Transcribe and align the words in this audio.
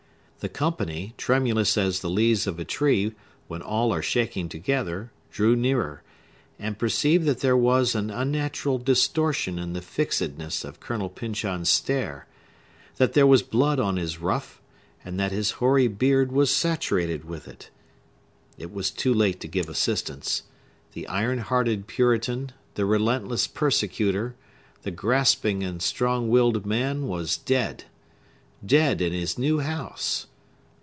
The 0.43 0.49
company, 0.49 1.13
tremulous 1.19 1.77
as 1.77 1.99
the 1.99 2.09
leaves 2.09 2.47
of 2.47 2.57
a 2.57 2.65
tree, 2.65 3.13
when 3.47 3.61
all 3.61 3.93
are 3.93 4.01
shaking 4.01 4.49
together, 4.49 5.11
drew 5.29 5.55
nearer, 5.55 6.01
and 6.57 6.79
perceived 6.79 7.27
that 7.27 7.41
there 7.41 7.55
was 7.55 7.93
an 7.93 8.09
unnatural 8.09 8.79
distortion 8.79 9.59
in 9.59 9.73
the 9.73 9.83
fixedness 9.83 10.65
of 10.65 10.79
Colonel 10.79 11.09
Pyncheon's 11.09 11.69
stare; 11.69 12.25
that 12.95 13.13
there 13.13 13.27
was 13.27 13.43
blood 13.43 13.79
on 13.79 13.97
his 13.97 14.17
ruff, 14.19 14.59
and 15.05 15.19
that 15.19 15.31
his 15.31 15.51
hoary 15.61 15.87
beard 15.87 16.31
was 16.31 16.49
saturated 16.49 17.23
with 17.23 17.47
it. 17.47 17.69
It 18.57 18.73
was 18.73 18.89
too 18.89 19.13
late 19.13 19.39
to 19.41 19.47
give 19.47 19.69
assistance. 19.69 20.41
The 20.93 21.05
iron 21.05 21.37
hearted 21.37 21.85
Puritan, 21.85 22.51
the 22.73 22.85
relentless 22.87 23.45
persecutor, 23.45 24.33
the 24.81 24.89
grasping 24.89 25.61
and 25.61 25.83
strong 25.83 26.29
willed 26.29 26.65
man 26.65 27.07
was 27.07 27.37
dead! 27.37 27.83
Dead, 28.65 29.01
in 29.03 29.13
his 29.13 29.37
new 29.37 29.59
house! 29.59 30.25